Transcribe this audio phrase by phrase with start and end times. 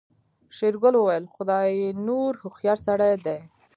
[0.55, 3.39] شېرګل وويل خداينور هوښيار سړی دی.